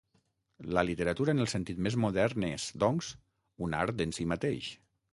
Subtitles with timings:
[0.77, 3.13] La literatura en el sentit més modern és, doncs,
[3.67, 4.77] un art en si mateix.